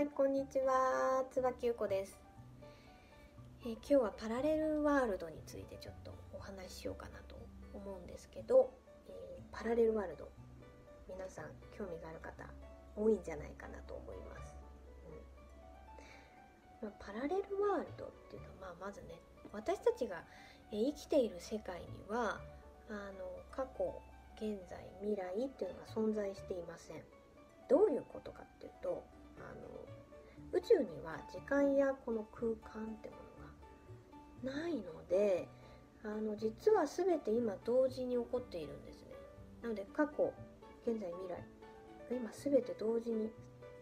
[0.00, 1.26] はい、こんにちは。
[1.30, 2.18] 椿ゆこです、
[3.66, 7.36] えー今日はパラレルワールドについてちょっとお話ししようかなと
[7.74, 8.72] 思うんですけど、
[9.10, 10.26] えーパラレルワールド、
[11.06, 12.48] 皆さん興味がある方
[12.96, 14.56] 多いんじゃないかなと思います。
[16.80, 19.20] うんまあ、パラレルワールドっていうのは、まあ、まずね、
[19.52, 20.24] 私たちが
[20.72, 22.40] 生きている世界には、
[22.88, 24.00] あの過去、
[24.40, 27.04] 現在、未来っていうのが存在していません。
[27.68, 29.04] どういうことかっていうと
[29.40, 33.16] あの宇宙には時間やこの空間っても
[34.44, 35.48] のがないので
[36.04, 39.10] あの実は全て今同時に起こっているんですね。
[39.62, 40.32] なので過去
[40.86, 41.44] 現在未来
[42.10, 43.30] 今全て同時に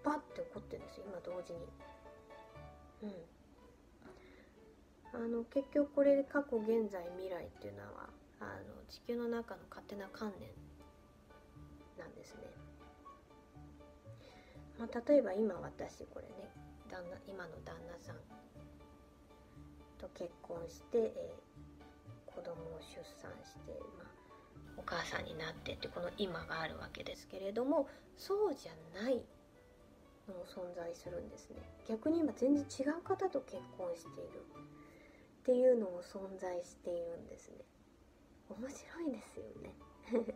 [0.05, 1.05] バッて起こってるんですよ。
[1.09, 1.61] 今同時に。
[3.03, 3.13] うん。
[5.15, 10.51] あの結局これで過去現在未来っていうのはあの地球の中の勝手な観念
[11.99, 12.43] なんですね。
[14.79, 16.51] まあ、例えば今私これね
[16.91, 18.17] 旦那今の旦那さん
[19.99, 21.49] と結婚して、えー
[22.39, 24.09] 子供を出産して、まあ、
[24.77, 29.21] お母さんになってってこの今があるわけですけれどもそうじゃない
[30.29, 31.57] のも存在するんですね。
[31.89, 34.45] 逆に今全然違う方と結婚している。
[35.41, 37.57] っていうのも存在しているんですね。
[38.51, 39.75] 面白いですよね。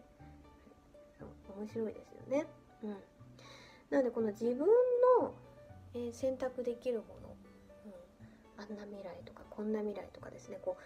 [1.54, 2.46] 面白いですよね。
[2.82, 2.96] うん。
[3.92, 4.60] なのでこの自分
[5.20, 5.34] の、
[5.94, 7.36] えー選択できるもの、
[7.86, 10.78] うん、あんな未来とかこんな未来とかですねこ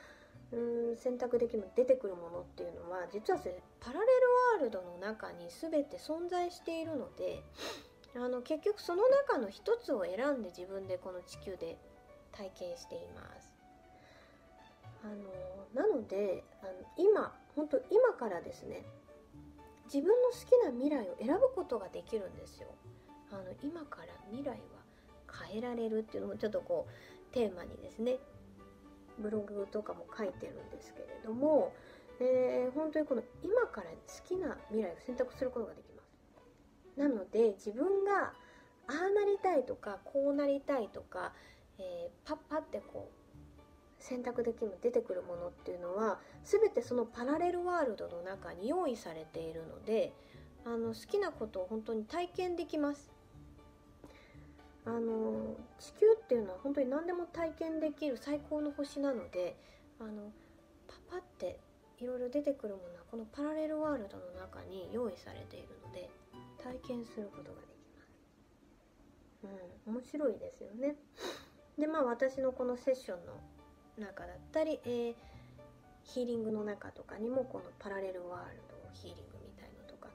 [0.52, 4.12] ううん選択できる出てくるものっていうのは実はそれパラレル
[4.58, 7.42] ワールドの中に全て存在しているので
[8.16, 11.78] あの結局その中の一つを選んで自分でこの地球で
[12.32, 13.54] 体験しています。
[15.04, 15.08] あ
[15.78, 18.82] のなのであの今本当今からですね
[19.84, 22.68] 自分の好きな未来を選ぶことができるんですよ。
[23.32, 24.56] あの今から未来は
[25.48, 28.18] 変えられるっていうのもちょっとこうテーマにですね
[29.18, 31.72] ブログとかも書いてるんですけれども、
[32.20, 37.00] えー本当にこの今から好きな未来を選択することができます。
[37.00, 38.32] なので自分が
[38.88, 41.32] ああなりたいとかこうなりたいとか、
[41.78, 43.26] えーパッパってこう
[43.98, 50.12] 選択できる出てくるものっていうのは全てそのパラレルワールドの中に用意されているので
[50.64, 53.15] あの好きなことを本当に体験できます。
[54.86, 59.56] あの地球っていうのは本当に何でも体験できる最高の星なので
[60.00, 60.30] あの
[60.86, 61.58] パパって
[61.98, 66.08] いろいろ出てくるものはこのパラレルワールドの中に用意されているので
[66.62, 68.14] 体験することができます。
[69.86, 70.94] うん、面白いですよね。
[71.76, 73.32] でまあ私のこのセッションの
[73.98, 75.14] 中だったり、えー
[76.06, 80.06] ヒーリングの中とかにもこのパラレルワールドヒーリングみたいのとか、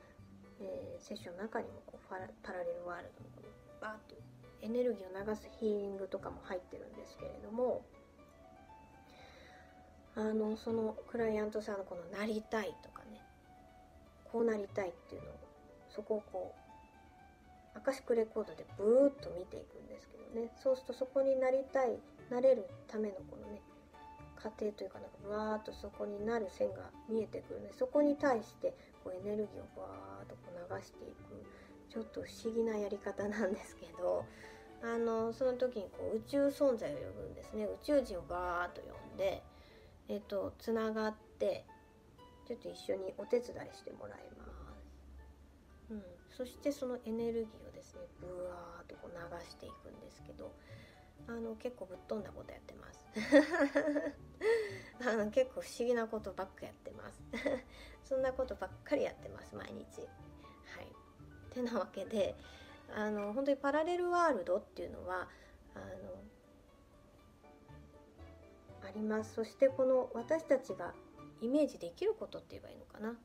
[0.61, 2.27] えーセッションの中にもこうパラ
[2.63, 3.51] レルワールドのこの
[3.81, 4.15] バーッと
[4.61, 7.83] エネルギーを流すヒーリングとかも入ってるんですけれども
[10.15, 13.21] あのそのクライアントさんのこの「なりたい」とかね
[14.25, 15.33] こうなりたいっていうのを
[15.89, 16.53] そこをこ
[17.75, 20.51] うアカシックレコードでブーッと見ていくんですけどね。
[20.57, 21.97] そうするとそこになりたい
[22.29, 23.61] なれるためのこのね
[24.35, 31.45] 過程というかなんかブワーッとそこになる線が見えてくるのでそこに対してこうエネルギーをバーッとこう流していく。
[31.91, 34.25] ちょっと不思議なやり方なんですけど
[34.81, 37.65] あのその時にこう宇宙存在を呼ぶんですね。
[37.65, 39.43] 宇宙人をバーッと呼んで
[40.07, 41.65] えっとつながって
[42.47, 46.03] ちょっと一緒にお手伝いしてもらいます、うん、
[46.35, 50.51] そしてそのエネルギーをですねブワーッとこう流していくんですけど
[51.27, 53.05] あの結構ぶっ飛んだことやってます。
[55.07, 57.21] あの結構不思議なことばっかやってます。
[58.03, 60.01] そんなことばっかりやってます毎日。
[60.01, 61.00] はい。
[61.53, 62.35] てなわけで
[62.95, 65.27] あの本当にパラレルワールドっていうのは
[65.75, 65.85] あの
[68.87, 69.35] あります。
[69.35, 70.93] そしてこの私たちが
[71.41, 73.15] イメージできることって言えばいいのかな、うん、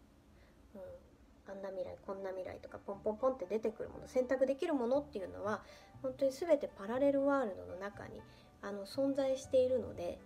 [1.51, 5.63] あんな未来こんな未来とかポンポンポンって出てくるもの選択できるものっていうのは
[6.03, 8.21] 本当に全てパラレルワールドの中に
[8.63, 10.19] あの存在しているので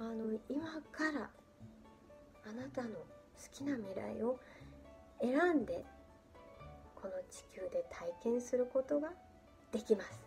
[0.00, 1.30] あの今から
[2.44, 3.04] あなたの好
[3.52, 4.40] きな未来を
[5.20, 5.84] 選んで
[7.02, 9.12] この地球で体験することが
[9.72, 10.24] できます。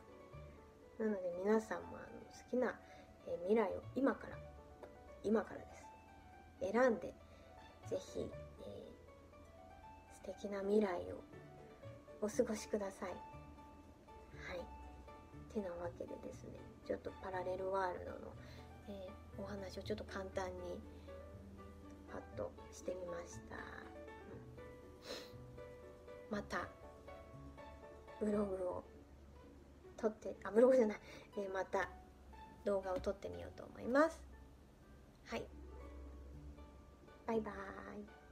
[0.99, 2.05] なので皆さんもあの好
[2.51, 2.77] きな
[3.27, 4.37] え未来を今から
[5.23, 5.65] 今からで
[6.69, 6.73] す。
[6.73, 7.13] 選んで
[7.87, 8.27] ぜひ、えー
[10.27, 11.23] 素敵な未来を
[12.19, 13.09] お過ごしください。
[13.09, 13.19] はい。
[15.53, 18.17] てなわけでですねちょっとパラレルワールドの、
[18.89, 18.95] えー
[19.37, 20.53] お話をちょっと簡単に
[22.09, 23.57] パッとしてみました、
[26.35, 26.67] また
[28.19, 28.83] ブログを
[29.95, 30.97] 撮ってあブログじゃない、
[31.37, 31.87] えーまた
[32.65, 34.19] 動画を撮ってみようと思います。
[35.27, 35.43] はい。
[37.25, 37.53] バイバー
[38.01, 38.24] イ。